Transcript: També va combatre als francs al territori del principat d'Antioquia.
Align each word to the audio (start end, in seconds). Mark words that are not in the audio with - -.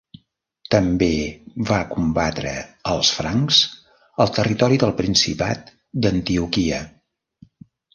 També 0.75 1.09
va 1.73 1.77
combatre 1.91 2.55
als 2.95 3.13
francs 3.19 3.63
al 4.27 4.35
territori 4.41 4.83
del 4.87 4.99
principat 5.05 5.75
d'Antioquia. 6.05 6.87